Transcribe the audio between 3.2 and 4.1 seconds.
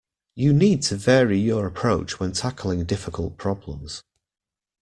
problems.